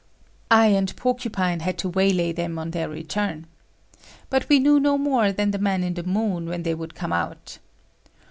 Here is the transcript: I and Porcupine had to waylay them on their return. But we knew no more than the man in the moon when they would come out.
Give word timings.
I 0.49 0.69
and 0.69 0.95
Porcupine 0.95 1.59
had 1.59 1.77
to 1.77 1.87
waylay 1.89 2.31
them 2.31 2.57
on 2.57 2.71
their 2.71 2.89
return. 2.89 3.45
But 4.31 4.49
we 4.49 4.57
knew 4.57 4.79
no 4.79 4.97
more 4.97 5.31
than 5.31 5.51
the 5.51 5.59
man 5.59 5.83
in 5.83 5.93
the 5.93 6.01
moon 6.01 6.47
when 6.49 6.63
they 6.63 6.73
would 6.73 6.95
come 6.95 7.13
out. 7.13 7.59